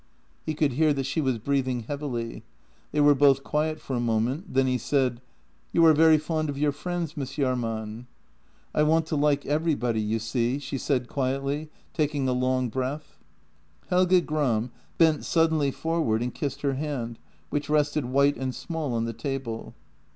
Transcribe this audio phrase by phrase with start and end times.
[0.47, 2.41] ."He could hear that she was breathing heavily.
[2.91, 5.21] They were both quiet for a moment, then he said:"
[5.73, 8.07] You are very fond of your friends, Miss Jahrman?
[8.73, 13.19] ""I want to like everybody, you see," she said quietly, taking a long breath.
[13.91, 17.19] Helge Gram bent suddenly forward and kissed her hand,
[17.51, 19.75] which rested white and small on the table.